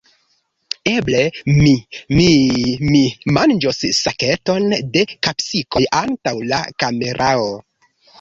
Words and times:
Eble 0.91 1.19
mi, 1.57 1.73
mi... 2.15 2.29
mi 2.93 3.01
manĝos 3.35 3.81
saketon 3.97 4.65
da 4.95 5.03
kapsikoj 5.29 5.83
antaŭ 5.99 6.35
la 6.53 6.63
kamerao. 6.85 7.47